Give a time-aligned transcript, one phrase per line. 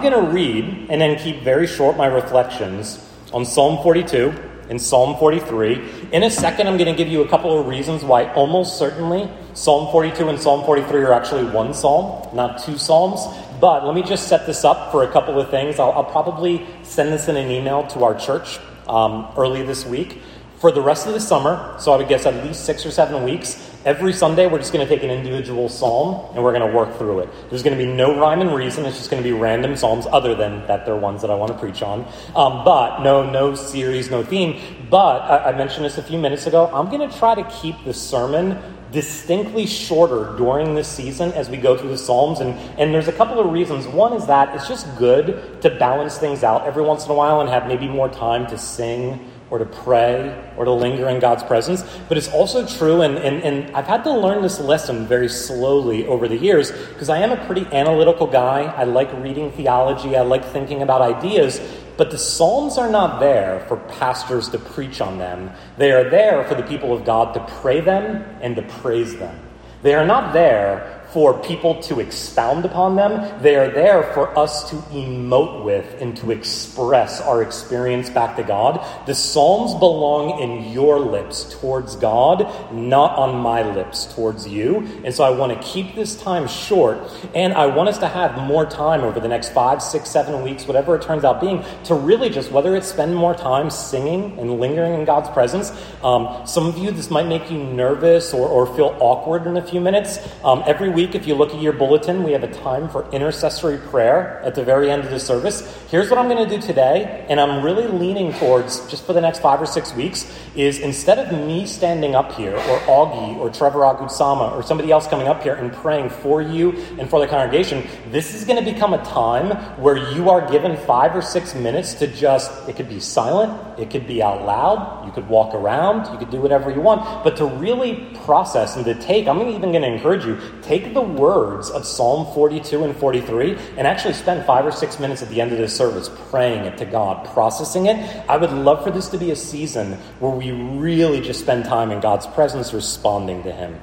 [0.00, 4.32] I'm going to read and then keep very short my reflections on Psalm 42
[4.70, 6.08] and Psalm 43.
[6.12, 9.30] In a second, I'm going to give you a couple of reasons why almost certainly
[9.52, 13.20] Psalm 42 and Psalm 43 are actually one psalm, not two psalms.
[13.60, 15.78] But let me just set this up for a couple of things.
[15.78, 18.58] I'll, I'll probably send this in an email to our church
[18.88, 20.22] um, early this week.
[20.60, 23.22] For the rest of the summer, so I would guess at least six or seven
[23.22, 26.76] weeks, every Sunday we're just going to take an individual psalm and we're going to
[26.76, 27.28] work through it.
[27.48, 28.84] There's going to be no rhyme and reason.
[28.84, 31.52] It's just going to be random psalms, other than that they're ones that I want
[31.52, 32.00] to preach on.
[32.36, 34.60] Um, but no, no series, no theme.
[34.90, 36.70] But I, I mentioned this a few minutes ago.
[36.72, 38.58] I'm going to try to keep the sermon
[38.92, 42.40] distinctly shorter during this season as we go through the Psalms.
[42.40, 43.86] And, and there's a couple of reasons.
[43.86, 47.40] One is that it's just good to balance things out every once in a while
[47.40, 51.42] and have maybe more time to sing or to pray or to linger in God's
[51.42, 51.82] presence.
[52.08, 56.06] But it's also true, and, and, and I've had to learn this lesson very slowly
[56.06, 58.62] over the years because I am a pretty analytical guy.
[58.62, 61.60] I like reading theology, I like thinking about ideas.
[61.96, 65.50] But the Psalms are not there for pastors to preach on them.
[65.76, 69.38] They are there for the people of God to pray them and to praise them.
[69.82, 73.42] They are not there for people to expound upon them.
[73.42, 78.42] They are there for us to emote with and to express our experience back to
[78.42, 78.84] God.
[79.06, 82.40] The Psalms belong in your lips towards God,
[82.72, 84.86] not on my lips towards you.
[85.04, 86.98] And so I want to keep this time short,
[87.34, 90.66] and I want us to have more time over the next five, six, seven weeks,
[90.66, 94.60] whatever it turns out being, to really just, whether it's spend more time singing and
[94.60, 95.72] lingering in God's presence.
[96.02, 99.62] Um, some of you, this might make you nervous or, or feel awkward in a
[99.66, 100.18] few minutes.
[100.44, 103.10] Um, every week, week, if you look at your bulletin, we have a time for
[103.10, 105.64] intercessory prayer at the very end of the service.
[105.90, 109.20] Here's what I'm going to do today, and I'm really leaning towards, just for the
[109.20, 113.48] next five or six weeks, is instead of me standing up here, or Augie, or
[113.48, 117.26] Trevor Agutsama, or somebody else coming up here and praying for you and for the
[117.26, 121.54] congregation, this is going to become a time where you are given five or six
[121.54, 125.54] minutes to just, it could be silent, it could be out loud, you could walk
[125.54, 129.40] around, you could do whatever you want, but to really process and to take, I'm
[129.40, 134.14] even going to encourage you, take the words of Psalm 42 and 43 and actually
[134.14, 137.26] spend five or six minutes at the end of this service praying it to God,
[137.28, 137.96] processing it.
[138.28, 141.90] I would love for this to be a season where we really just spend time
[141.90, 143.80] in God's presence responding to Him.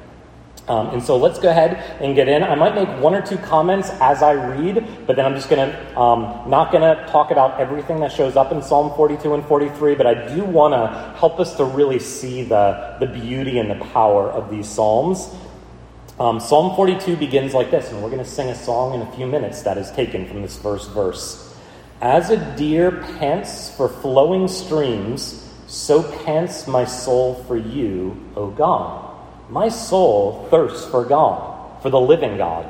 [0.68, 2.44] Um, and so let's go ahead and get in.
[2.44, 5.72] I might make one or two comments as I read, but then I'm just going
[5.72, 9.46] to, um, not going to talk about everything that shows up in Psalm 42 and
[9.46, 13.70] 43, but I do want to help us to really see the, the beauty and
[13.70, 15.34] the power of these Psalms.
[16.20, 19.12] Um, Psalm 42 begins like this, and we're going to sing a song in a
[19.16, 21.56] few minutes that is taken from this first verse.
[22.02, 29.16] As a deer pants for flowing streams, so pants my soul for you, O God.
[29.52, 32.66] My soul thirsts for God, for the living God.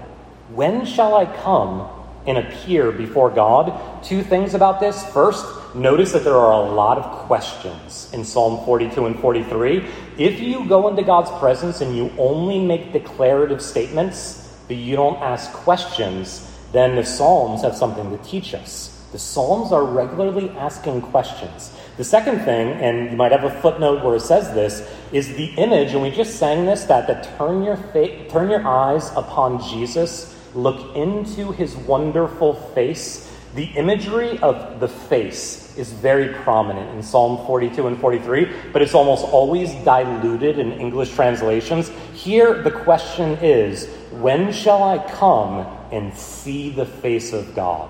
[0.49, 1.89] When shall I come
[2.25, 4.03] and appear before God?
[4.03, 5.05] Two things about this.
[5.13, 9.85] First, notice that there are a lot of questions in Psalm 42 and 43.
[10.17, 15.17] If you go into God's presence and you only make declarative statements, but you don't
[15.21, 18.93] ask questions, then the Psalms have something to teach us.
[19.11, 21.71] The Psalms are regularly asking questions.
[21.95, 25.45] The second thing, and you might have a footnote where it says this, is the
[25.55, 29.61] image, and we just sang this, that, that turn, your fa- turn your eyes upon
[29.69, 33.26] Jesus, look into his wonderful face
[33.57, 38.93] the imagery of the face is very prominent in Psalm 42 and 43, but it's
[38.93, 41.89] almost always diluted in English translations.
[42.13, 47.89] Here, the question is when shall I come and see the face of God?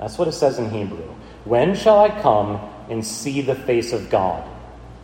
[0.00, 1.04] That's what it says in Hebrew.
[1.44, 2.58] When shall I come
[2.88, 4.48] and see the face of God?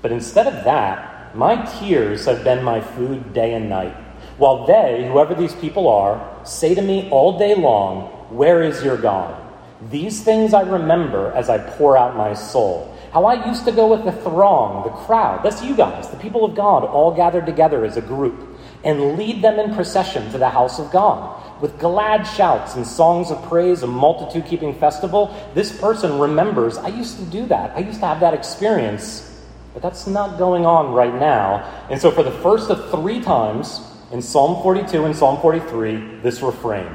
[0.01, 3.95] But instead of that, my tears have been my food day and night.
[4.39, 8.97] While they, whoever these people are, say to me all day long, Where is your
[8.97, 9.45] God?
[9.91, 12.95] These things I remember as I pour out my soul.
[13.13, 16.45] How I used to go with the throng, the crowd, that's you guys, the people
[16.45, 20.51] of God, all gathered together as a group, and lead them in procession to the
[20.51, 21.63] house of God.
[21.63, 26.89] With glad shouts and songs of praise, a multitude keeping festival, this person remembers, I
[26.89, 27.77] used to do that.
[27.77, 29.43] I used to have that experience,
[29.75, 31.87] but that's not going on right now.
[31.89, 33.81] And so, for the first of three times
[34.13, 36.87] in Psalm 42 and Psalm 43, this refrain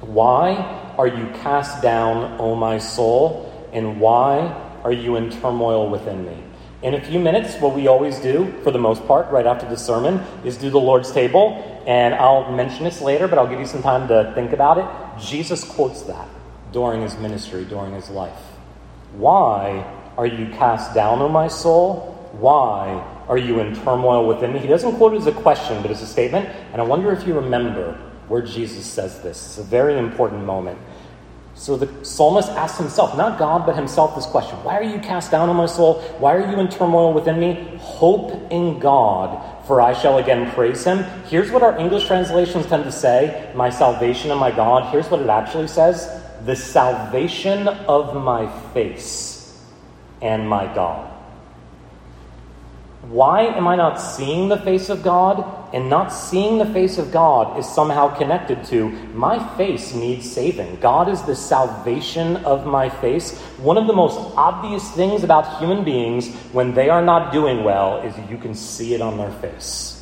[0.00, 3.44] Why are you cast down, O my soul?
[3.72, 4.40] And why
[4.82, 6.42] are you in turmoil within me?
[6.82, 9.76] In a few minutes, what we always do, for the most part, right after the
[9.76, 11.82] sermon, is do the Lord's table.
[11.86, 15.22] And I'll mention this later, but I'll give you some time to think about it.
[15.22, 16.28] Jesus quotes that
[16.72, 18.40] during his ministry, during his life.
[19.14, 19.84] Why
[20.16, 22.14] are you cast down, O my soul?
[22.32, 24.58] Why are you in turmoil within me?
[24.58, 26.48] He doesn't quote it as a question, but as a statement.
[26.72, 29.44] And I wonder if you remember where Jesus says this.
[29.46, 30.78] It's a very important moment.
[31.58, 35.32] So the psalmist asks himself, not God, but himself, this question Why are you cast
[35.32, 36.00] down, O my soul?
[36.18, 37.76] Why are you in turmoil within me?
[37.80, 41.02] Hope in God, for I shall again praise him.
[41.26, 44.92] Here's what our English translations tend to say My salvation and my God.
[44.92, 49.60] Here's what it actually says The salvation of my face
[50.22, 51.12] and my God.
[53.02, 55.57] Why am I not seeing the face of God?
[55.72, 60.76] And not seeing the face of God is somehow connected to my face needs saving.
[60.80, 63.38] God is the salvation of my face.
[63.58, 68.00] One of the most obvious things about human beings when they are not doing well
[68.00, 69.98] is you can see it on their face.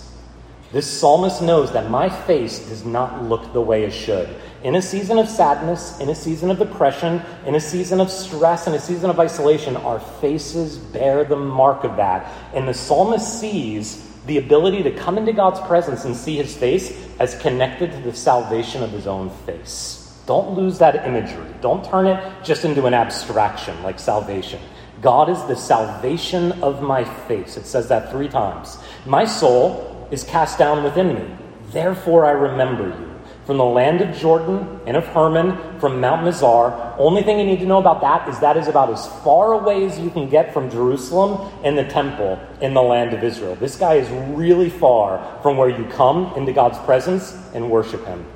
[0.73, 4.29] This psalmist knows that my face does not look the way it should.
[4.65, 8.67] In a season of sadness, in a season of depression, in a season of stress,
[8.67, 12.33] in a season of isolation, our faces bear the mark of that.
[12.53, 17.07] And the psalmist sees the ability to come into God's presence and see his face
[17.19, 20.21] as connected to the salvation of his own face.
[20.27, 21.47] Don't lose that imagery.
[21.61, 24.61] Don't turn it just into an abstraction like salvation.
[25.01, 27.57] God is the salvation of my face.
[27.57, 28.79] It says that three times.
[29.05, 31.37] My soul is cast down within me.
[31.71, 33.16] Therefore, I remember you
[33.47, 36.97] from the land of Jordan and of Hermon, from Mount Mizar.
[36.99, 39.85] Only thing you need to know about that is that is about as far away
[39.85, 43.55] as you can get from Jerusalem and the temple in the land of Israel.
[43.55, 48.27] This guy is really far from where you come into God's presence and worship Him.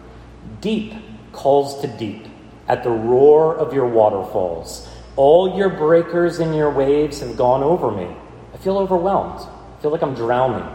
[0.60, 0.94] Deep
[1.32, 2.26] calls to deep
[2.68, 4.88] at the roar of your waterfalls.
[5.16, 8.14] All your breakers and your waves have gone over me.
[8.54, 9.40] I feel overwhelmed.
[9.40, 10.68] I feel like I'm drowning.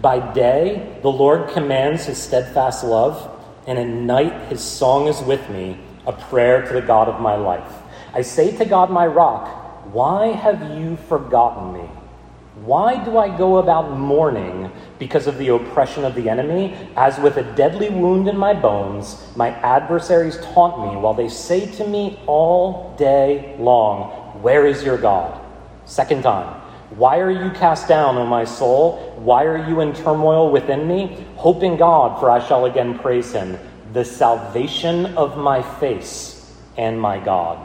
[0.00, 3.32] By day, the Lord commands his steadfast love
[3.66, 7.34] and at night his song is with me, a prayer to the God of my
[7.34, 7.72] life.
[8.12, 11.88] I say to God, my rock, why have you forgotten me?
[12.64, 16.74] Why do I go about mourning because of the oppression of the enemy?
[16.96, 21.66] As with a deadly wound in my bones, my adversaries taunt me while they say
[21.72, 25.38] to me all day long, Where is your God?
[25.84, 26.62] Second time.
[26.90, 29.14] Why are you cast down, O my soul?
[29.16, 31.26] Why are you in turmoil within me?
[31.36, 33.58] Hope in God, for I shall again praise him,
[33.92, 37.58] the salvation of my face and my God.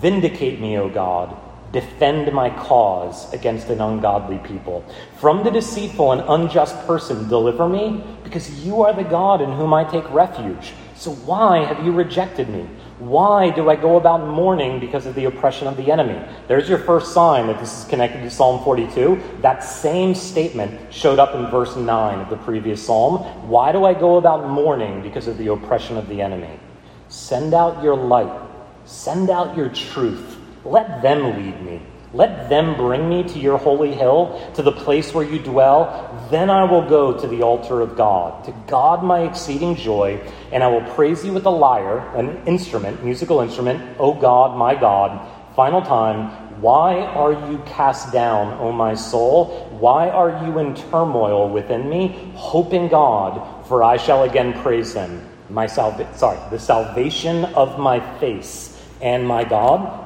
[0.00, 1.36] Vindicate me, O God.
[1.72, 4.84] Defend my cause against an ungodly people.
[5.16, 9.72] From the deceitful and unjust person, deliver me, because you are the God in whom
[9.72, 10.74] I take refuge.
[10.96, 12.68] So why have you rejected me?
[13.02, 16.24] Why do I go about mourning because of the oppression of the enemy?
[16.46, 19.20] There's your first sign that this is connected to Psalm 42.
[19.40, 23.16] That same statement showed up in verse 9 of the previous psalm.
[23.48, 26.60] Why do I go about mourning because of the oppression of the enemy?
[27.08, 28.40] Send out your light,
[28.84, 30.38] send out your truth.
[30.64, 31.82] Let them lead me.
[32.14, 36.28] Let them bring me to your holy hill, to the place where you dwell.
[36.30, 40.20] Then I will go to the altar of God, to God my exceeding joy,
[40.52, 44.74] and I will praise you with a lyre, an instrument, musical instrument, O God, my
[44.74, 45.26] God.
[45.56, 46.30] Final time,
[46.60, 49.68] why are you cast down, O my soul?
[49.80, 52.32] Why are you in turmoil within me?
[52.34, 55.26] Hope in God, for I shall again praise him.
[55.48, 60.01] My salva- sorry, the salvation of my face and my God.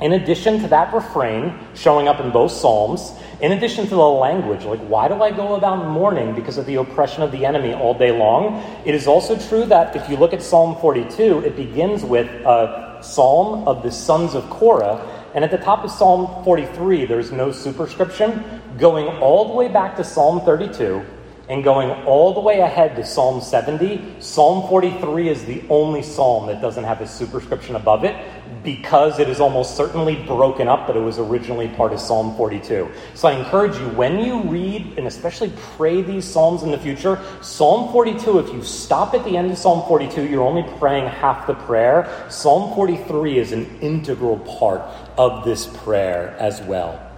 [0.00, 4.64] In addition to that refrain showing up in both Psalms, in addition to the language,
[4.64, 7.92] like why do I go about mourning because of the oppression of the enemy all
[7.94, 8.62] day long?
[8.84, 12.98] It is also true that if you look at Psalm 42, it begins with a
[13.02, 15.08] psalm of the sons of Korah.
[15.34, 18.44] And at the top of Psalm 43, there's no superscription.
[18.78, 21.04] Going all the way back to Psalm 32,
[21.52, 26.46] and going all the way ahead to Psalm 70, Psalm 43 is the only psalm
[26.46, 28.16] that doesn't have a superscription above it
[28.64, 32.90] because it is almost certainly broken up, but it was originally part of Psalm 42.
[33.12, 37.20] So I encourage you, when you read and especially pray these Psalms in the future,
[37.42, 41.46] Psalm 42, if you stop at the end of Psalm 42, you're only praying half
[41.46, 42.26] the prayer.
[42.30, 44.80] Psalm 43 is an integral part
[45.18, 47.11] of this prayer as well.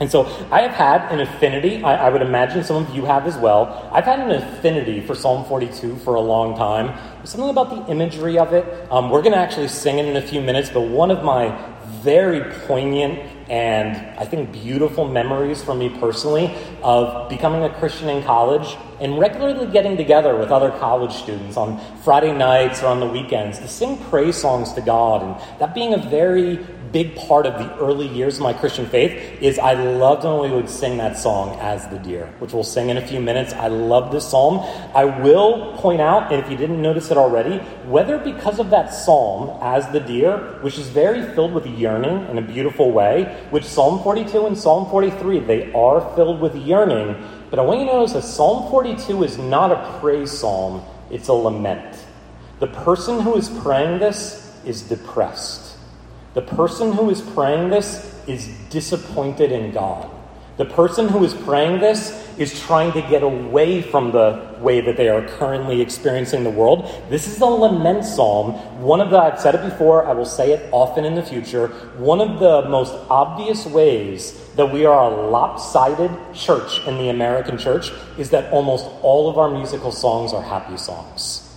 [0.00, 3.26] And so I have had an affinity, I, I, would imagine some of you have
[3.26, 3.90] as well.
[3.92, 6.86] I've had an affinity for Psalm 42 for a long time.
[7.16, 8.64] There's something about the imagery of it.
[8.92, 11.56] Um, we're going to actually sing it in a few minutes, but one of my
[12.02, 18.22] very poignant and I think beautiful memories for me personally of becoming a Christian in
[18.22, 23.06] college and regularly getting together with other college students on Friday nights or on the
[23.06, 26.56] weekends to sing praise songs to God, and that being a very
[26.92, 30.56] big part of the early years of my Christian faith is I loved when we
[30.56, 33.52] would sing that song as the deer, which we'll sing in a few minutes.
[33.52, 34.58] I love this psalm.
[34.94, 38.92] I will point out, and if you didn't notice it already, whether because of that
[38.92, 43.64] psalm as the deer, which is very filled with yearning in a beautiful way, which
[43.64, 47.16] Psalm 42 and Psalm 43, they are filled with yearning.
[47.50, 51.28] But I want you to notice that Psalm 42 is not a praise psalm, it's
[51.28, 52.04] a lament.
[52.58, 55.77] The person who is praying this is depressed.
[56.34, 60.10] The person who is praying this is disappointed in God.
[60.58, 64.96] The person who is praying this is trying to get away from the way that
[64.96, 66.90] they are currently experiencing the world.
[67.08, 68.54] This is a lament psalm.
[68.82, 71.68] One of the, I've said it before, I will say it often in the future.
[71.96, 77.56] One of the most obvious ways that we are a lopsided church in the American
[77.56, 81.47] church is that almost all of our musical songs are happy songs.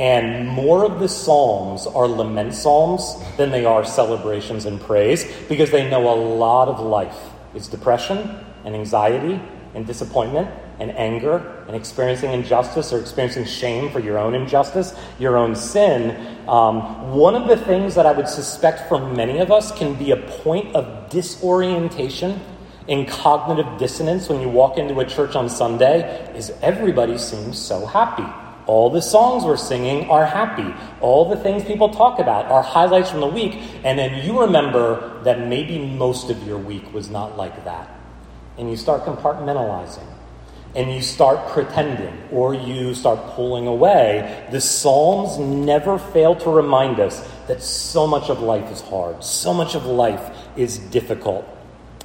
[0.00, 5.70] And more of the psalms are lament psalms than they are celebrations and praise because
[5.70, 7.18] they know a lot of life.
[7.54, 9.40] It's depression, and anxiety
[9.74, 15.36] and disappointment and anger and experiencing injustice or experiencing shame for your own injustice, your
[15.36, 19.70] own sin, um, one of the things that I would suspect for many of us
[19.72, 22.40] can be a point of disorientation
[22.88, 27.86] and cognitive dissonance when you walk into a church on Sunday is everybody seems so
[27.86, 28.49] happy.
[28.70, 30.72] All the songs we're singing are happy.
[31.00, 33.58] All the things people talk about are highlights from the week.
[33.82, 37.90] And then you remember that maybe most of your week was not like that
[38.58, 40.06] and you start compartmentalizing
[40.76, 47.00] and you start pretending or you start pulling away, the Psalms never fail to remind
[47.00, 51.44] us that so much of life is hard, so much of life is difficult.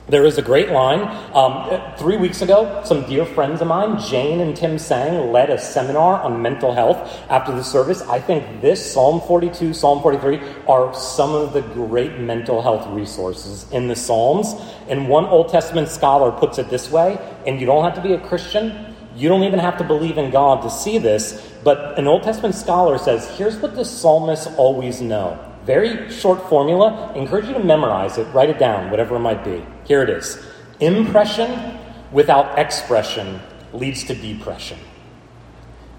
[0.07, 1.01] There is a great line.
[1.33, 5.57] Um, three weeks ago, some dear friends of mine, Jane and Tim Sang, led a
[5.57, 6.97] seminar on mental health
[7.27, 8.03] after the service.
[8.03, 13.65] I think this, Psalm 42, Psalm 43, are some of the great mental health resources
[13.71, 14.53] in the Psalms.
[14.87, 18.13] And one Old Testament scholar puts it this way, and you don't have to be
[18.13, 22.05] a Christian, you don't even have to believe in God to see this, but an
[22.05, 25.44] Old Testament scholar says here's what the psalmists always know.
[25.65, 27.11] Very short formula.
[27.15, 29.65] I encourage you to memorize it, write it down, whatever it might be.
[29.85, 30.43] Here it is
[30.79, 31.79] Impression
[32.11, 33.39] without expression
[33.73, 34.77] leads to depression.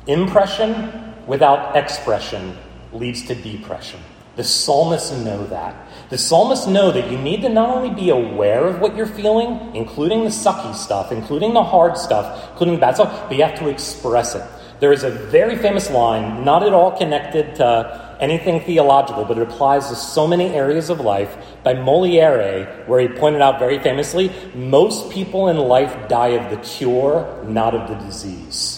[0.07, 2.57] Impression without expression
[2.93, 4.01] leads to depression.
[4.37, 5.75] The psalmists know that.
[6.11, 9.75] The psalmists know that you need to not only be aware of what you're feeling,
[9.75, 13.59] including the sucky stuff, including the hard stuff, including the bad stuff, but you have
[13.59, 14.45] to express it.
[14.79, 19.43] There is a very famous line, not at all connected to anything theological, but it
[19.43, 24.31] applies to so many areas of life by Moliere, where he pointed out very famously
[24.55, 28.76] most people in life die of the cure, not of the disease.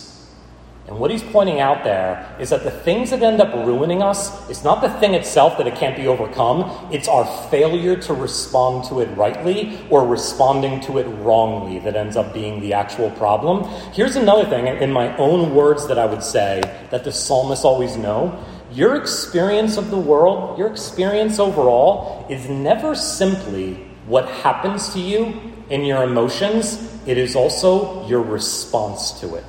[0.89, 4.49] And what he's pointing out there is that the things that end up ruining us,
[4.49, 8.85] it's not the thing itself that it can't be overcome, it's our failure to respond
[8.85, 13.65] to it rightly or responding to it wrongly that ends up being the actual problem.
[13.93, 17.99] Here's another thing, in my own words, that I would say that the psalmists always
[17.99, 18.43] know
[18.73, 23.75] your experience of the world, your experience overall, is never simply
[24.07, 29.45] what happens to you in your emotions, it is also your response to it.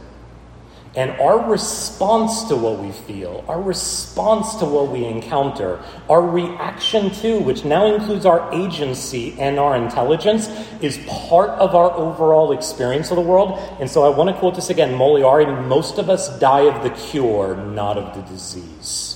[0.96, 5.79] And our response to what we feel, our response to what we encounter,
[6.10, 10.50] our reaction to, which now includes our agency and our intelligence,
[10.81, 13.60] is part of our overall experience of the world.
[13.79, 16.89] And so I want to quote this again Moliere most of us die of the
[16.89, 19.15] cure, not of the disease.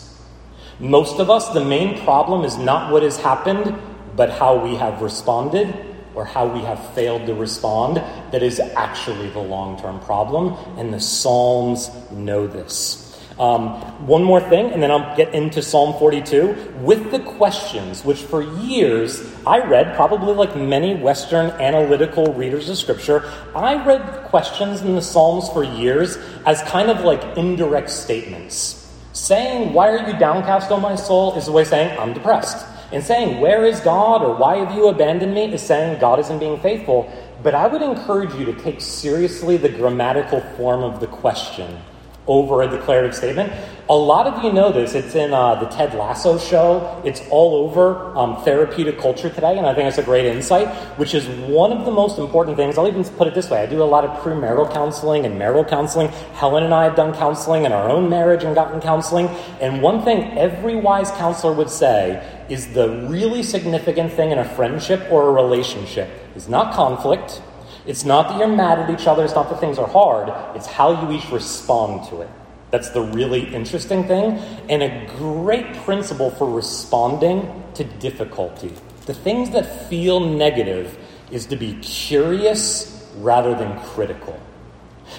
[0.80, 3.76] Most of us, the main problem is not what has happened,
[4.16, 7.98] but how we have responded or how we have failed to respond
[8.32, 10.54] that is actually the long term problem.
[10.78, 13.04] And the Psalms know this.
[13.40, 13.70] Um,
[14.06, 18.44] one more thing, and then I'll get into Psalm 42 with the questions, which for
[18.60, 24.94] years I read, probably like many Western analytical readers of Scripture, I read questions in
[24.96, 28.80] the Psalms for years as kind of like indirect statements.
[29.14, 32.68] Saying, Why are you downcast, O my soul, is a way of saying, I'm depressed.
[32.92, 36.40] And saying, Where is God, or Why have you abandoned me, is saying, God isn't
[36.40, 37.12] being faithful.
[37.42, 41.80] But I would encourage you to take seriously the grammatical form of the question
[42.28, 43.52] over a declarative statement.
[43.90, 44.96] A lot of you know this.
[44.96, 47.02] It's in uh, the Ted Lasso show.
[47.04, 51.14] It's all over um, therapeutic culture today, and I think it's a great insight, which
[51.14, 52.78] is one of the most important things.
[52.78, 55.66] I'll even put it this way I do a lot of premarital counseling and marital
[55.66, 56.08] counseling.
[56.34, 59.28] Helen and I have done counseling in our own marriage and gotten counseling.
[59.60, 64.46] And one thing every wise counselor would say is the really significant thing in a
[64.56, 67.42] friendship or a relationship is not conflict
[67.86, 70.68] it's not that you're mad at each other, it's not that things are hard, it's
[70.68, 72.30] how you each respond to it.
[72.72, 74.38] That's the really interesting thing,
[74.70, 78.74] and a great principle for responding to difficulty.
[79.06, 80.98] The things that feel negative
[81.30, 84.40] is to be curious rather than critical.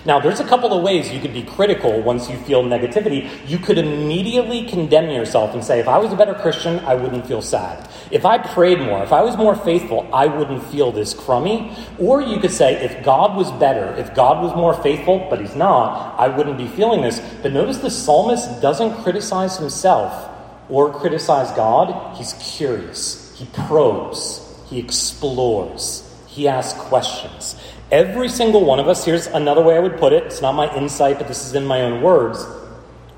[0.05, 3.31] Now, there's a couple of ways you could be critical once you feel negativity.
[3.49, 7.27] You could immediately condemn yourself and say, if I was a better Christian, I wouldn't
[7.27, 7.89] feel sad.
[8.11, 11.77] If I prayed more, if I was more faithful, I wouldn't feel this crummy.
[11.99, 15.55] Or you could say, if God was better, if God was more faithful, but He's
[15.57, 17.21] not, I wouldn't be feeling this.
[17.43, 20.31] But notice the psalmist doesn't criticize himself.
[20.69, 23.35] or criticize God, he's curious.
[23.37, 24.41] He probes.
[24.69, 26.03] He explores.
[26.27, 27.57] He asks questions.
[27.91, 30.25] Every single one of us, here's another way I would put it.
[30.25, 32.45] It's not my insight, but this is in my own words.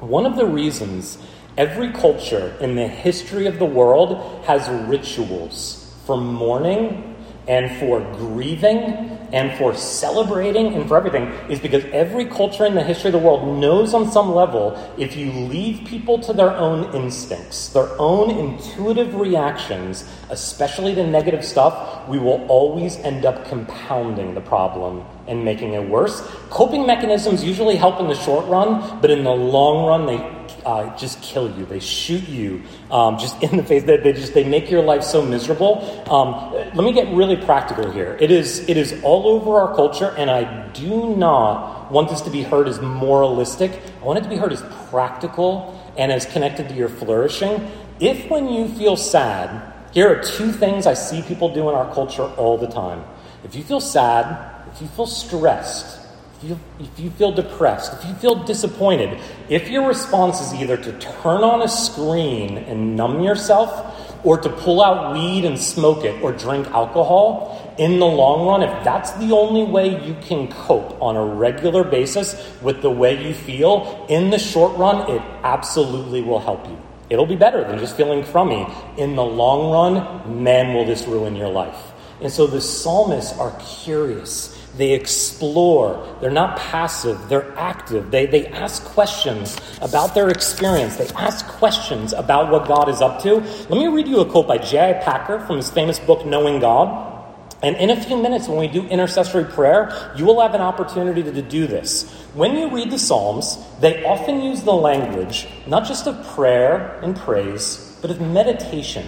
[0.00, 1.18] One of the reasons
[1.56, 7.05] every culture in the history of the world has rituals for mourning
[7.48, 12.82] and for grieving and for celebrating and for everything is because every culture in the
[12.82, 16.94] history of the world knows on some level if you leave people to their own
[16.94, 24.34] instincts, their own intuitive reactions, especially to negative stuff, we will always end up compounding
[24.34, 26.20] the problem and making it worse.
[26.50, 30.35] Coping mechanisms usually help in the short run, but in the long run, they
[30.66, 31.64] uh, just kill you.
[31.64, 33.84] They shoot you um, just in the face.
[33.84, 35.80] They, they, just they make your life so miserable.
[36.10, 38.18] Um, let me get really practical here.
[38.20, 42.30] It is it is all over our culture, and I do not want this to
[42.30, 43.80] be heard as moralistic.
[44.02, 47.70] I want it to be heard as practical and as connected to your flourishing.
[48.00, 51.92] If when you feel sad, here are two things I see people do in our
[51.94, 53.04] culture all the time.
[53.44, 55.95] If you feel sad, if you feel stressed,
[56.36, 60.76] if you, if you feel depressed, if you feel disappointed, if your response is either
[60.76, 66.04] to turn on a screen and numb yourself, or to pull out weed and smoke
[66.04, 70.48] it, or drink alcohol, in the long run, if that's the only way you can
[70.48, 75.22] cope on a regular basis with the way you feel, in the short run, it
[75.44, 76.76] absolutely will help you.
[77.08, 78.66] It'll be better than just feeling crummy.
[78.96, 81.92] In the long run, man, will this ruin your life.
[82.20, 86.16] And so the psalmists are curious they explore.
[86.20, 88.10] They're not passive, they're active.
[88.10, 90.96] They, they ask questions about their experience.
[90.96, 93.36] They ask questions about what God is up to.
[93.36, 94.94] Let me read you a quote by J.I.
[95.04, 97.14] Packer from his famous book, Knowing God.
[97.62, 101.22] And in a few minutes, when we do intercessory prayer, you will have an opportunity
[101.22, 102.10] to do this.
[102.34, 107.16] When you read the Psalms, they often use the language not just of prayer and
[107.16, 109.06] praise, but of meditation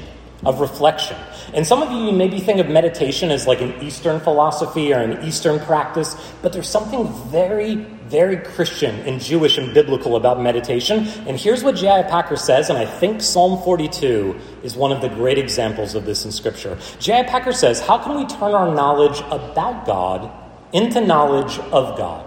[0.48, 1.16] of reflection.
[1.52, 5.22] And some of you maybe think of meditation as like an Eastern philosophy or an
[5.22, 11.06] Eastern practice, but there's something very, very Christian and Jewish and biblical about meditation.
[11.26, 12.04] And here's what J.I.
[12.04, 16.24] Packer says, and I think Psalm 42 is one of the great examples of this
[16.24, 16.78] in Scripture.
[16.98, 17.24] J.I.
[17.24, 20.30] Packer says, How can we turn our knowledge about God
[20.72, 22.24] into knowledge of God?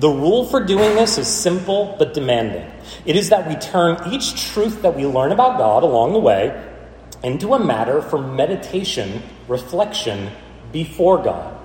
[0.00, 2.68] The rule for doing this is simple but demanding.
[3.06, 6.70] It is that we turn each truth that we learn about God along the way
[7.24, 10.30] into a matter for meditation, reflection
[10.72, 11.58] before God,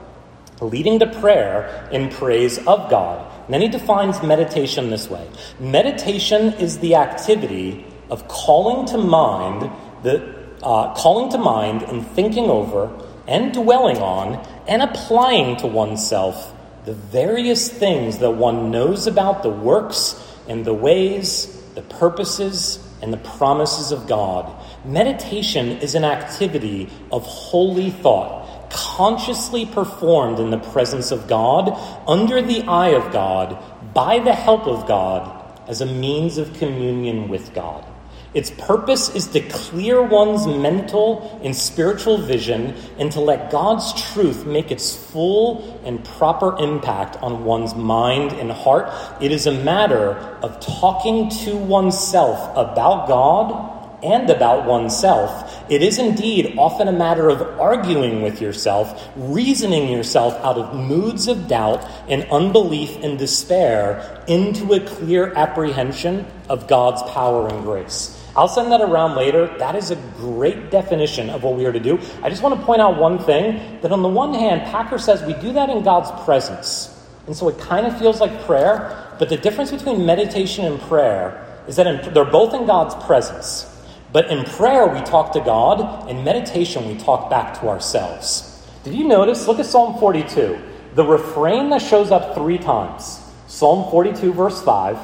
[0.61, 3.31] leading to prayer in praise of God.
[3.45, 5.27] And then he defines meditation this way
[5.59, 9.71] meditation is the activity of calling to mind
[10.03, 12.91] the uh, calling to mind and thinking over
[13.27, 19.49] and dwelling on and applying to oneself the various things that one knows about the
[19.49, 20.15] works
[20.47, 24.51] and the ways, the purposes, and the promises of God.
[24.85, 32.41] Meditation is an activity of holy thought, consciously performed in the presence of God, under
[32.41, 33.61] the eye of God,
[33.93, 37.85] by the help of God, as a means of communion with God.
[38.33, 44.45] Its purpose is to clear one's mental and spiritual vision and to let God's truth
[44.45, 48.93] make its full and proper impact on one's mind and heart.
[49.19, 50.11] It is a matter
[50.43, 55.63] of talking to oneself about God and about oneself.
[55.69, 61.27] It is indeed often a matter of arguing with yourself, reasoning yourself out of moods
[61.27, 68.15] of doubt and unbelief and despair into a clear apprehension of God's power and grace.
[68.35, 69.47] I'll send that around later.
[69.57, 71.99] That is a great definition of what we are to do.
[72.23, 75.21] I just want to point out one thing that on the one hand, Packer says
[75.23, 76.95] we do that in God's presence.
[77.27, 81.45] And so it kind of feels like prayer, but the difference between meditation and prayer
[81.67, 83.65] is that in, they're both in God's presence.
[84.11, 86.09] But in prayer, we talk to God.
[86.09, 88.67] In meditation, we talk back to ourselves.
[88.83, 89.47] Did you notice?
[89.47, 90.59] Look at Psalm 42.
[90.95, 94.97] The refrain that shows up three times Psalm 42, verse 5,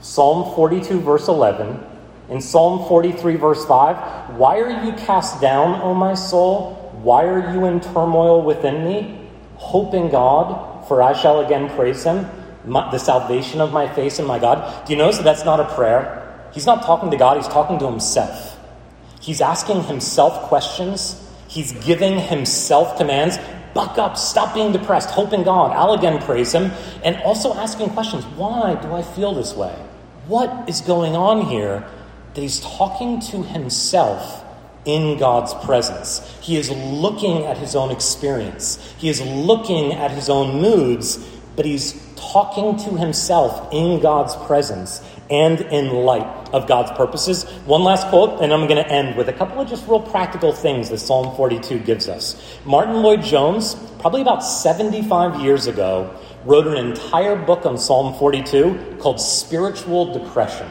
[0.00, 1.80] Psalm 42, verse 11,
[2.28, 6.74] and Psalm 43, verse 5, why are you cast down, O my soul?
[7.02, 9.28] Why are you in turmoil within me?
[9.56, 12.26] Hope in God, for I shall again praise him,
[12.64, 14.86] my, the salvation of my face and my God.
[14.86, 16.17] Do you notice that that's not a prayer?
[16.58, 18.58] He's not talking to God, he's talking to himself.
[19.20, 21.16] He's asking himself questions,
[21.46, 23.38] he's giving himself commands.
[23.74, 25.70] Buck up, stop being depressed, hope in God.
[25.70, 26.72] I'll again praise him.
[27.04, 29.74] And also asking questions why do I feel this way?
[30.26, 31.86] What is going on here?
[32.34, 34.44] that he's talking to himself
[34.84, 36.20] in God's presence.
[36.40, 41.16] He is looking at his own experience, he is looking at his own moods,
[41.56, 47.44] but he's talking to himself in God's presence and in light of God's purposes.
[47.66, 50.52] One last quote, and I'm going to end with a couple of just real practical
[50.52, 52.58] things that Psalm 42 gives us.
[52.64, 56.14] Martyn Lloyd-Jones, probably about 75 years ago,
[56.44, 60.70] wrote an entire book on Psalm 42 called Spiritual Depression.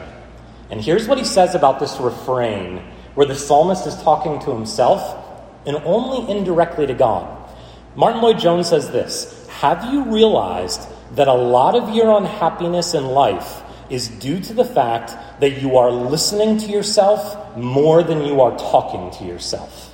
[0.70, 2.78] And here's what he says about this refrain
[3.14, 5.24] where the psalmist is talking to himself
[5.66, 7.50] and only indirectly to God.
[7.96, 13.62] Martyn Lloyd-Jones says this Have you realized that a lot of your unhappiness in life
[13.90, 18.56] is due to the fact that you are listening to yourself more than you are
[18.58, 19.88] talking to yourself?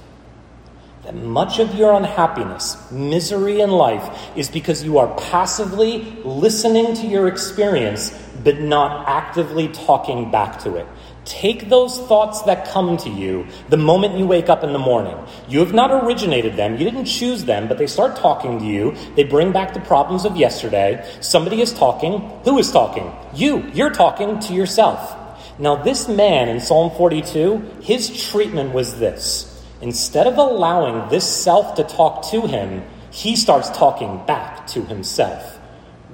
[1.04, 7.06] that much of your unhappiness, misery in life is because you are passively listening to
[7.06, 8.10] your experience,
[8.42, 10.86] but not actively talking back to it.
[11.24, 15.16] Take those thoughts that come to you the moment you wake up in the morning.
[15.48, 18.94] You have not originated them, you didn't choose them, but they start talking to you.
[19.16, 21.04] They bring back the problems of yesterday.
[21.20, 22.20] Somebody is talking.
[22.44, 23.10] Who is talking?
[23.34, 23.70] You.
[23.72, 25.16] You're talking to yourself.
[25.58, 29.50] Now, this man in Psalm 42, his treatment was this.
[29.80, 35.58] Instead of allowing this self to talk to him, he starts talking back to himself.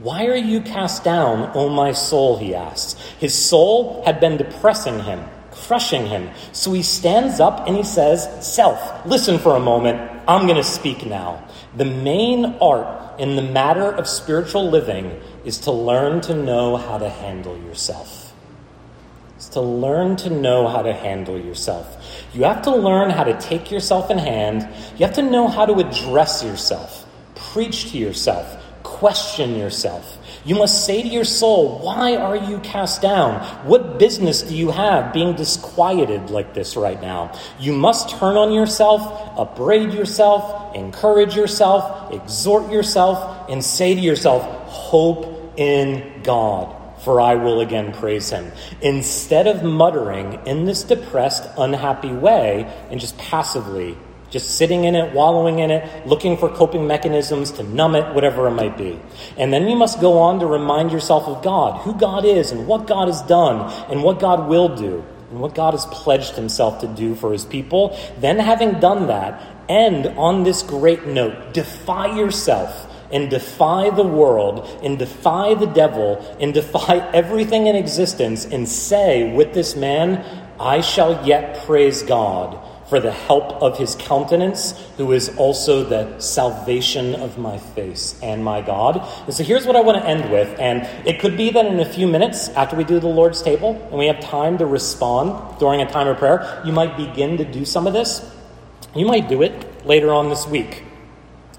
[0.03, 2.39] Why are you cast down, O my soul?
[2.39, 2.95] He asks.
[3.19, 6.31] His soul had been depressing him, crushing him.
[6.53, 9.99] So he stands up and he says, Self, listen for a moment.
[10.27, 11.47] I'm going to speak now.
[11.77, 16.97] The main art in the matter of spiritual living is to learn to know how
[16.99, 18.31] to handle yourself
[19.41, 22.27] is to learn to know how to handle yourself.
[22.35, 24.69] You have to learn how to take yourself in hand.
[24.99, 28.60] You have to know how to address yourself, preach to yourself,
[29.01, 30.19] question yourself.
[30.45, 33.41] You must say to your soul, Why are you cast down?
[33.67, 37.33] What business do you have being disquieted like this right now?
[37.59, 39.01] You must turn on yourself,
[39.39, 47.37] upbraid yourself, encourage yourself, exhort yourself, and say to yourself, Hope in God for I
[47.37, 48.53] will again praise him.
[48.83, 53.97] Instead of muttering in this depressed, unhappy way and just passively,
[54.31, 58.47] just sitting in it, wallowing in it, looking for coping mechanisms to numb it, whatever
[58.47, 58.99] it might be.
[59.37, 62.67] And then you must go on to remind yourself of God, who God is, and
[62.67, 66.81] what God has done, and what God will do, and what God has pledged himself
[66.81, 67.99] to do for his people.
[68.19, 74.69] Then, having done that, end on this great note defy yourself and defy the world
[74.83, 80.25] and defy the devil and defy everything in existence and say with this man,
[80.61, 82.59] I shall yet praise God
[82.91, 88.45] for the help of his countenance, who is also the salvation of my face and
[88.45, 88.97] my God.
[89.25, 90.59] And so here's what I want to end with.
[90.59, 93.81] And it could be that in a few minutes after we do the Lord's table
[93.91, 97.45] and we have time to respond during a time of prayer, you might begin to
[97.45, 98.29] do some of this.
[98.95, 100.83] You might do it later on this week.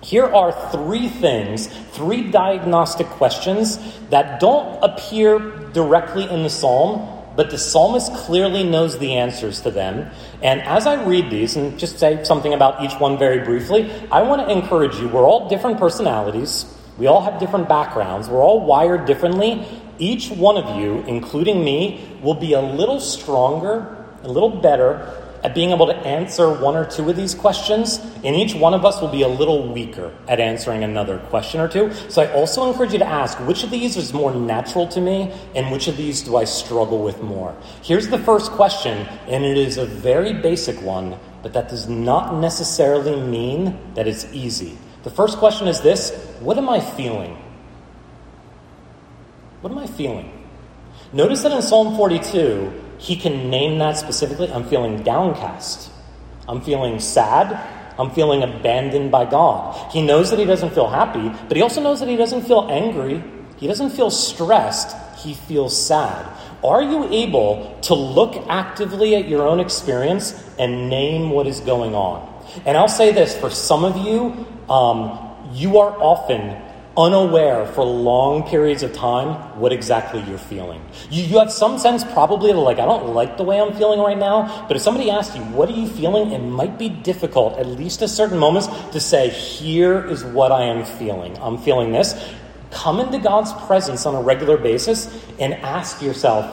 [0.02, 3.78] Here are three things, three diagnostic questions
[4.10, 5.40] that don't appear
[5.74, 10.10] directly in the psalm, but the psalmist clearly knows the answers to them.
[10.42, 14.22] And as I read these, and just say something about each one very briefly, I
[14.24, 15.08] want to encourage you.
[15.08, 16.66] We're all different personalities,
[16.98, 19.66] we all have different backgrounds, we're all wired differently.
[19.98, 25.56] Each one of you, including me, will be a little stronger, a little better at
[25.56, 29.02] being able to answer one or two of these questions, and each one of us
[29.02, 31.92] will be a little weaker at answering another question or two.
[32.10, 35.34] So I also encourage you to ask which of these is more natural to me,
[35.56, 37.56] and which of these do I struggle with more?
[37.82, 42.36] Here's the first question, and it is a very basic one, but that does not
[42.36, 44.78] necessarily mean that it's easy.
[45.04, 47.38] The first question is this What am I feeling?
[49.62, 50.38] What am I feeling?
[51.14, 54.52] Notice that in Psalm 42, he can name that specifically.
[54.52, 55.90] I'm feeling downcast.
[56.48, 57.58] I'm feeling sad.
[57.98, 59.92] I'm feeling abandoned by God.
[59.92, 62.68] He knows that he doesn't feel happy, but he also knows that he doesn't feel
[62.70, 63.24] angry.
[63.58, 64.96] He doesn't feel stressed.
[65.18, 66.28] He feels sad.
[66.64, 71.96] Are you able to look actively at your own experience and name what is going
[71.96, 72.28] on?
[72.68, 75.18] And I'll say this for some of you, um,
[75.54, 76.56] you are often
[76.98, 80.82] unaware for long periods of time what exactly you're feeling.
[81.10, 84.00] You, you have some sense probably of like, I don't like the way I'm feeling
[84.00, 86.32] right now, but if somebody asks you, what are you feeling?
[86.32, 90.64] It might be difficult, at least at certain moments, to say, here is what I
[90.64, 91.38] am feeling.
[91.38, 92.14] I'm feeling this.
[92.72, 95.08] Come into God's presence on a regular basis
[95.40, 96.46] and ask yourself,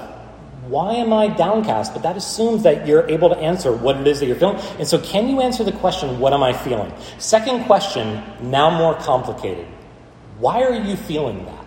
[0.69, 1.95] why am I downcast?
[1.95, 4.59] But that assumes that you're able to answer what it is that you're feeling.
[4.79, 6.93] And so, can you answer the question, what am I feeling?
[7.19, 9.67] Second question, now more complicated.
[10.39, 11.65] Why are you feeling that?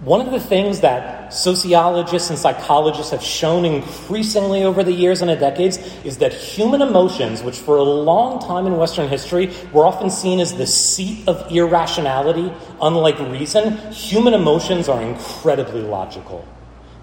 [0.00, 5.28] One of the things that sociologists and psychologists have shown increasingly over the years and
[5.28, 9.84] the decades is that human emotions, which for a long time in Western history were
[9.84, 16.48] often seen as the seat of irrationality, unlike reason, human emotions are incredibly logical.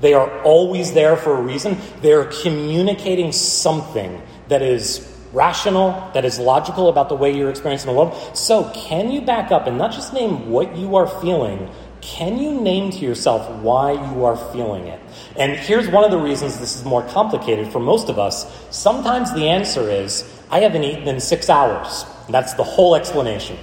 [0.01, 1.77] They are always there for a reason.
[2.01, 7.87] They are communicating something that is rational, that is logical about the way you're experiencing
[7.91, 8.15] the world.
[8.35, 11.69] So, can you back up and not just name what you are feeling,
[12.01, 14.99] can you name to yourself why you are feeling it?
[15.35, 18.45] And here's one of the reasons this is more complicated for most of us.
[18.69, 22.05] Sometimes the answer is, I haven't eaten in six hours.
[22.29, 23.57] That's the whole explanation.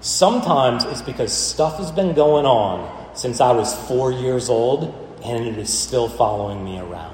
[0.00, 4.92] Sometimes it's because stuff has been going on since I was four years old
[5.24, 7.13] and it is still following me around.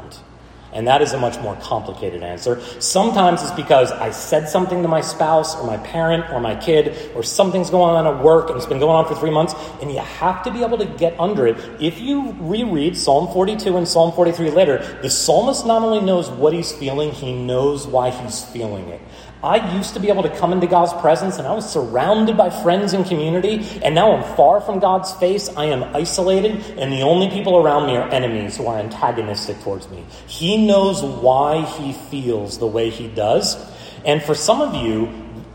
[0.73, 2.61] And that is a much more complicated answer.
[2.81, 7.11] Sometimes it's because I said something to my spouse or my parent or my kid,
[7.15, 9.91] or something's going on at work and it's been going on for three months, and
[9.91, 11.57] you have to be able to get under it.
[11.81, 16.53] If you reread Psalm 42 and Psalm 43 later, the psalmist not only knows what
[16.53, 19.01] he's feeling, he knows why he's feeling it.
[19.43, 22.51] I used to be able to come into God's presence and I was surrounded by
[22.51, 25.49] friends and community, and now I'm far from God's face.
[25.57, 29.89] I am isolated, and the only people around me are enemies who are antagonistic towards
[29.89, 30.05] me.
[30.27, 33.57] He knows why he feels the way he does.
[34.05, 35.11] And for some of you,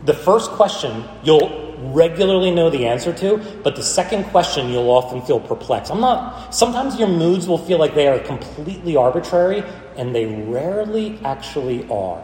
[0.06, 5.22] the first question you'll regularly know the answer to, but the second question you'll often
[5.22, 5.92] feel perplexed.
[5.92, 9.64] I'm not, sometimes your moods will feel like they are completely arbitrary,
[9.96, 12.24] and they rarely actually are.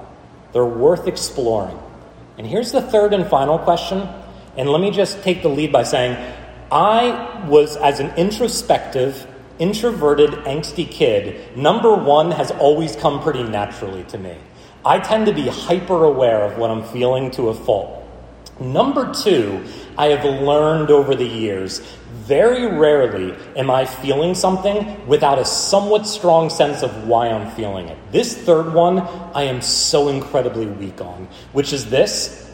[0.54, 1.78] They're worth exploring.
[2.38, 4.08] And here's the third and final question.
[4.58, 6.18] And let me just take the lead by saying
[6.72, 9.28] I was, as an introspective,
[9.60, 14.36] introverted, angsty kid, number one has always come pretty naturally to me.
[14.84, 18.04] I tend to be hyper aware of what I'm feeling to a fault.
[18.60, 19.64] Number two,
[20.02, 21.78] I have learned over the years
[22.26, 27.88] very rarely am I feeling something without a somewhat strong sense of why I'm feeling
[27.88, 28.00] it.
[28.12, 29.02] This third one,
[29.36, 32.52] I am so incredibly weak on, which is this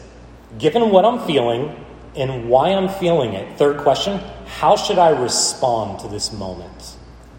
[0.58, 1.74] given what I'm feeling
[2.14, 3.56] and why I'm feeling it.
[3.56, 6.96] Third question how should I respond to this moment?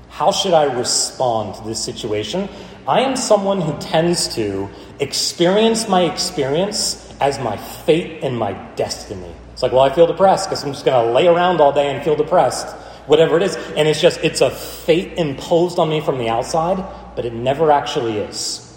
[0.10, 2.50] How should I respond to this situation?
[2.88, 9.36] I am someone who tends to experience my experience as my fate and my destiny.
[9.60, 11.94] It's like, well, I feel depressed because I'm just going to lay around all day
[11.94, 12.74] and feel depressed,
[13.08, 13.58] whatever it is.
[13.76, 16.82] And it's just, it's a fate imposed on me from the outside,
[17.14, 18.69] but it never actually is.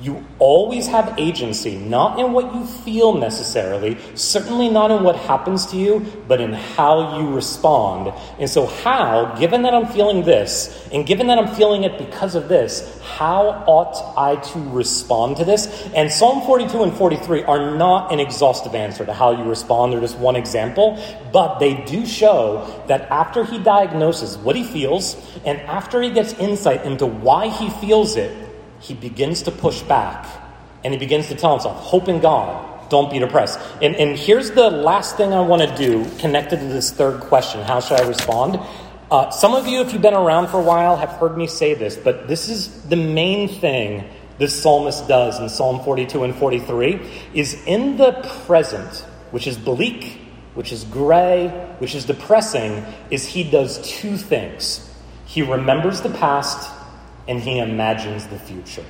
[0.00, 5.66] You always have agency, not in what you feel necessarily, certainly not in what happens
[5.66, 8.12] to you, but in how you respond.
[8.38, 12.36] And so, how, given that I'm feeling this, and given that I'm feeling it because
[12.36, 15.66] of this, how ought I to respond to this?
[15.92, 20.00] And Psalm 42 and 43 are not an exhaustive answer to how you respond, they're
[20.00, 25.60] just one example, but they do show that after he diagnoses what he feels, and
[25.62, 28.47] after he gets insight into why he feels it,
[28.80, 30.26] he begins to push back
[30.84, 33.58] and he begins to tell himself, Hope in God, don't be depressed.
[33.82, 37.62] And, and here's the last thing I want to do connected to this third question
[37.62, 38.60] How should I respond?
[39.10, 41.72] Uh, some of you, if you've been around for a while, have heard me say
[41.72, 44.04] this, but this is the main thing
[44.38, 47.00] this psalmist does in Psalm 42 and 43
[47.34, 48.12] is in the
[48.46, 48.98] present,
[49.30, 50.20] which is bleak,
[50.54, 54.84] which is gray, which is depressing, is he does two things.
[55.24, 56.70] He remembers the past
[57.28, 58.84] and he imagines the future.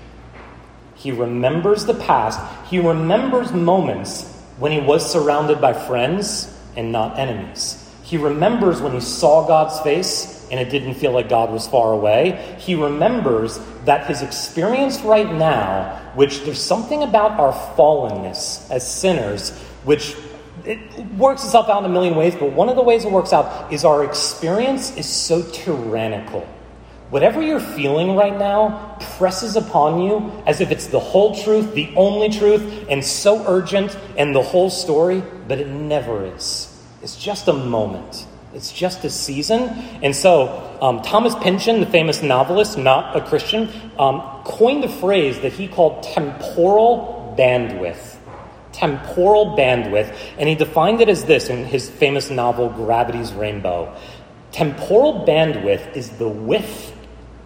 [0.94, 2.40] He remembers the past.
[2.68, 7.84] He remembers moments when he was surrounded by friends and not enemies.
[8.04, 11.92] He remembers when he saw God's face and it didn't feel like God was far
[11.92, 12.56] away.
[12.58, 19.50] He remembers that his experience right now, which there's something about our fallenness as sinners,
[19.84, 20.16] which
[20.64, 20.78] it
[21.16, 23.72] works itself out in a million ways, but one of the ways it works out
[23.72, 26.46] is our experience is so tyrannical
[27.10, 31.90] Whatever you're feeling right now presses upon you as if it's the whole truth, the
[31.96, 36.68] only truth, and so urgent and the whole story, but it never is.
[37.02, 38.26] It's just a moment.
[38.52, 39.70] It's just a season.
[40.02, 45.40] And so, um, Thomas Pynchon, the famous novelist, not a Christian, um, coined a phrase
[45.40, 48.16] that he called temporal bandwidth.
[48.72, 50.14] Temporal bandwidth.
[50.38, 53.96] And he defined it as this in his famous novel, Gravity's Rainbow.
[54.52, 56.94] Temporal bandwidth is the width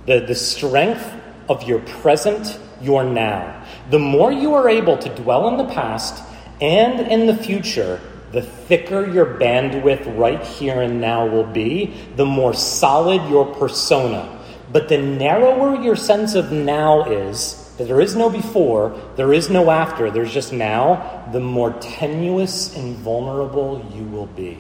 [0.07, 1.13] the, the strength
[1.49, 3.65] of your present, your now.
[3.91, 6.23] The more you are able to dwell in the past
[6.61, 8.01] and in the future,
[8.33, 14.41] the thicker your bandwidth right here and now will be, the more solid your persona.
[14.73, 19.51] But the narrower your sense of now is, that there is no before, there is
[19.51, 24.59] no after, there's just now, the more tenuous and vulnerable you will be.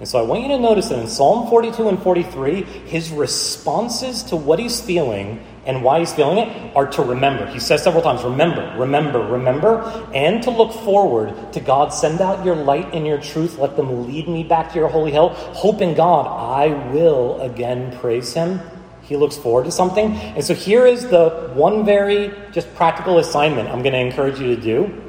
[0.00, 4.22] And so I want you to notice that in Psalm 42 and 43, his responses
[4.24, 7.44] to what he's feeling and why he's feeling it are to remember.
[7.44, 9.82] He says several times, remember, remember, remember,
[10.14, 11.90] and to look forward to God.
[11.90, 13.58] Send out your light and your truth.
[13.58, 15.28] Let them lead me back to your holy hill.
[15.34, 18.58] Hope in God, I will again praise him.
[19.02, 20.14] He looks forward to something.
[20.14, 24.56] And so here is the one very just practical assignment I'm going to encourage you
[24.56, 25.02] to do.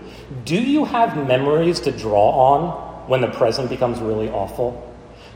[0.43, 4.88] Do you have memories to draw on when the present becomes really awful?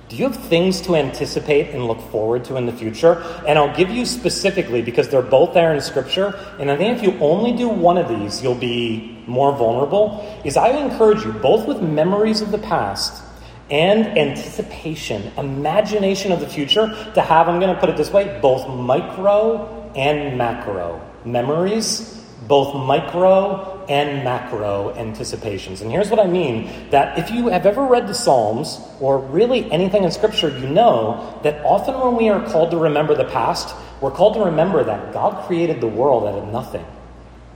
[0.08, 3.22] Do you have things to anticipate and look forward to in the future?
[3.46, 6.40] And I'll give you specifically because they're both there in Scripture.
[6.58, 10.42] And I think if you only do one of these, you'll be more vulnerable.
[10.46, 13.22] Is I encourage you, both with memories of the past
[13.70, 18.40] and anticipation, imagination of the future, to have, I'm going to put it this way,
[18.42, 25.82] both micro and macro memories, both micro and macro anticipations.
[25.82, 29.72] And here's what I mean that if you have ever read the Psalms or really
[29.72, 33.76] anything in Scripture, you know that often when we are called to remember the past,
[34.02, 36.86] we're called to remember that God created the world out of nothing.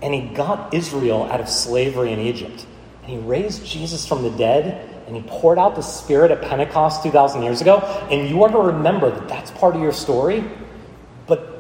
[0.02, 2.65] And He got Israel out of slavery in Egypt.
[3.04, 4.88] And He raised Jesus from the dead.
[5.08, 7.80] And He poured out the Spirit at Pentecost 2,000 years ago.
[8.10, 10.43] And you are to remember that that's part of your story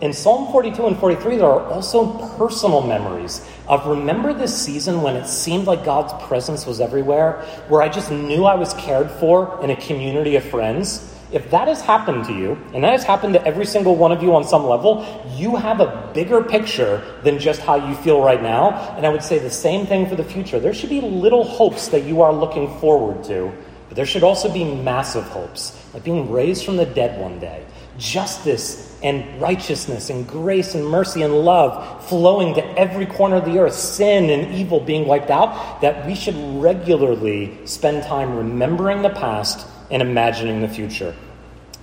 [0.01, 5.15] in Psalm 42 and 43, there are also personal memories of remember this season when
[5.15, 9.61] it seemed like God's presence was everywhere, where I just knew I was cared for
[9.63, 11.15] in a community of friends.
[11.31, 14.23] If that has happened to you, and that has happened to every single one of
[14.23, 18.41] you on some level, you have a bigger picture than just how you feel right
[18.41, 18.71] now.
[18.95, 20.59] And I would say the same thing for the future.
[20.59, 23.51] There should be little hopes that you are looking forward to,
[23.89, 27.65] but there should also be massive hopes, like being raised from the dead one day,
[27.99, 33.59] justice and righteousness and grace and mercy and love flowing to every corner of the
[33.59, 39.09] earth, sin and evil being wiped out, that we should regularly spend time remembering the
[39.09, 41.15] past and imagining the future.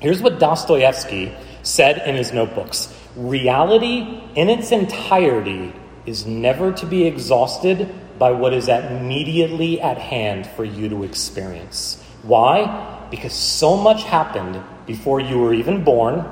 [0.01, 5.73] Here's what Dostoevsky said in his notebooks Reality in its entirety
[6.05, 12.03] is never to be exhausted by what is immediately at hand for you to experience.
[12.23, 13.07] Why?
[13.11, 16.25] Because so much happened before you were even born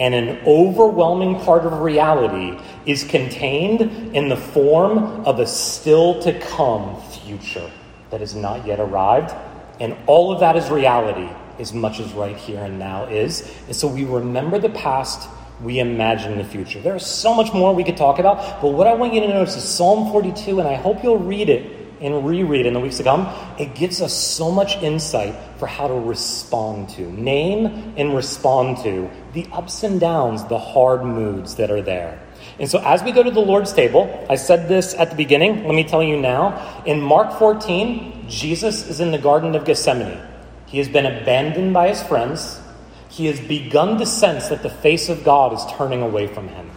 [0.00, 3.82] and an overwhelming part of reality is contained
[4.16, 7.70] in the form of a still to come future
[8.10, 9.34] that has not yet arrived.
[9.78, 13.54] And all of that is reality as much as right here and now is.
[13.66, 15.28] And so we remember the past,
[15.62, 16.80] we imagine the future.
[16.80, 19.28] There is so much more we could talk about, but what I want you to
[19.28, 22.96] notice is Psalm 42, and I hope you'll read it and reread in the weeks
[22.96, 28.14] to come, it gives us so much insight for how to respond to, name and
[28.14, 32.20] respond to the ups and downs, the hard moods that are there.
[32.58, 35.64] And so, as we go to the Lord's table, I said this at the beginning,
[35.64, 36.82] let me tell you now.
[36.84, 40.20] In Mark 14, Jesus is in the Garden of Gethsemane.
[40.66, 42.60] He has been abandoned by his friends.
[43.08, 46.70] He has begun to sense that the face of God is turning away from him.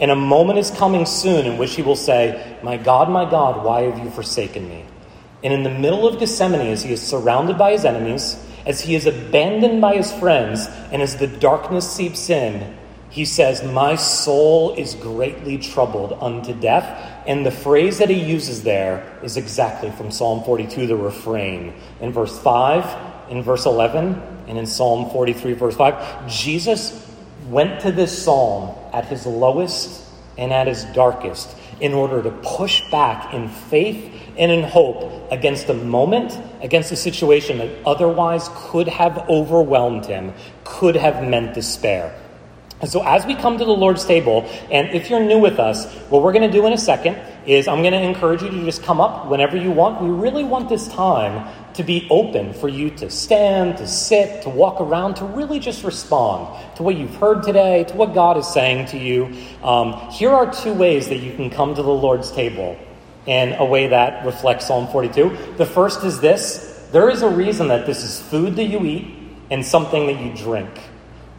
[0.00, 3.64] And a moment is coming soon in which he will say, My God, my God,
[3.64, 4.84] why have you forsaken me?
[5.44, 8.94] And in the middle of Gethsemane, as he is surrounded by his enemies, as he
[8.94, 12.76] is abandoned by his friends, and as the darkness seeps in,
[13.10, 17.22] he says, My soul is greatly troubled unto death.
[17.26, 21.74] And the phrase that he uses there is exactly from Psalm 42, the refrain.
[22.00, 27.09] In verse 5, in verse 11, and in Psalm 43, verse 5, Jesus
[27.50, 30.04] went to this psalm at his lowest
[30.38, 35.68] and at his darkest in order to push back in faith and in hope against
[35.68, 40.32] a moment, against a situation that otherwise could have overwhelmed him,
[40.64, 42.14] could have meant despair.
[42.80, 45.92] And so, as we come to the Lord's table, and if you're new with us,
[46.08, 48.64] what we're going to do in a second is I'm going to encourage you to
[48.64, 50.00] just come up whenever you want.
[50.00, 54.50] We really want this time to be open for you to stand, to sit, to
[54.50, 58.46] walk around, to really just respond to what you've heard today, to what God is
[58.46, 59.36] saying to you.
[59.62, 62.78] Um, here are two ways that you can come to the Lord's table
[63.26, 65.54] in a way that reflects Psalm 42.
[65.56, 69.14] The first is this there is a reason that this is food that you eat
[69.50, 70.70] and something that you drink.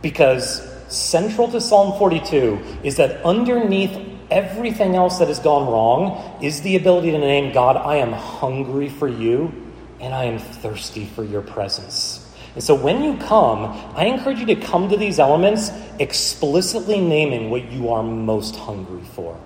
[0.02, 3.98] Because central to Psalm 42 is that underneath
[4.30, 8.88] everything else that has gone wrong is the ability to name God, I am hungry
[8.88, 9.70] for you
[10.01, 12.27] and I am thirsty for your presence.
[12.55, 17.49] And so when you come, I encourage you to come to these elements explicitly naming
[17.49, 19.39] what you are most hungry for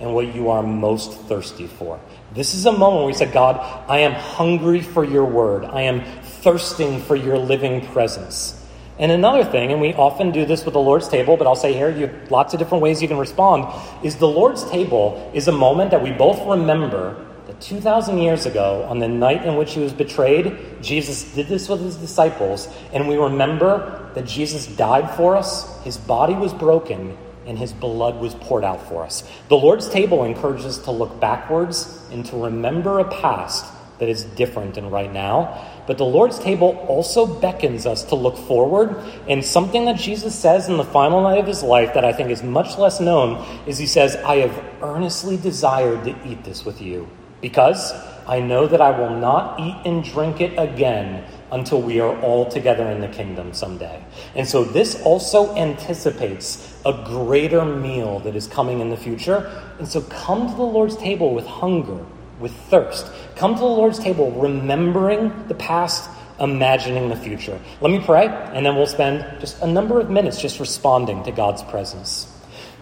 [0.00, 2.00] and what you are most thirsty for.
[2.32, 3.56] This is a moment where we say, God,
[3.88, 5.64] I am hungry for your word.
[5.64, 8.62] I am thirsting for your living presence.
[8.98, 11.74] And another thing, and we often do this with the Lord's table, but I'll say
[11.74, 13.66] here, you have lots of different ways you can respond,
[14.02, 18.84] is the Lord's table is a moment that we both remember that 2,000 years ago,
[18.88, 23.06] on the night in which he was betrayed, Jesus did this with his disciples, and
[23.06, 27.16] we remember that Jesus died for us, his body was broken,
[27.46, 29.22] and his blood was poured out for us.
[29.48, 33.64] The Lord's table encourages us to look backwards and to remember a past
[34.00, 35.64] that is different than right now.
[35.86, 38.96] But the Lord's table also beckons us to look forward.
[39.28, 42.30] And something that Jesus says in the final night of his life that I think
[42.30, 46.82] is much less known is he says, I have earnestly desired to eat this with
[46.82, 47.08] you
[47.46, 47.92] because
[48.26, 52.50] I know that I will not eat and drink it again until we are all
[52.50, 54.02] together in the kingdom someday.
[54.34, 59.48] And so this also anticipates a greater meal that is coming in the future.
[59.78, 62.04] And so come to the Lord's table with hunger,
[62.40, 63.06] with thirst.
[63.36, 67.60] Come to the Lord's table remembering the past, imagining the future.
[67.80, 71.30] Let me pray, and then we'll spend just a number of minutes just responding to
[71.30, 72.26] God's presence.